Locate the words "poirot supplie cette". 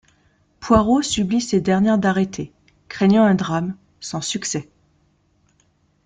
0.61-1.61